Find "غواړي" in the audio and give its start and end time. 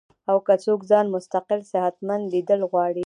2.71-2.99